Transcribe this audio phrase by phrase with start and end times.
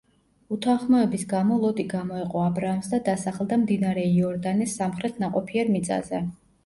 [0.53, 6.25] უთანხმოების გამო ლოტი გამოეყო აბრაამს და დასახლდა მდინარე იორდანეს სამხრეთ ნაყოფიერ მიწაზე.